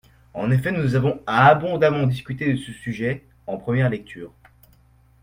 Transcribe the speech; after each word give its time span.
En 0.33 0.49
effet, 0.49 0.71
nous 0.71 0.95
avons 0.95 1.21
abondamment 1.27 2.07
discuté 2.07 2.51
de 2.51 2.57
ce 2.57 2.71
sujet 2.71 3.23
en 3.45 3.57
première 3.57 3.87
lecture. 3.87 4.31